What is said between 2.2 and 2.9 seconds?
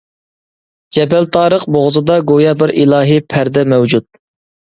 گويا بىر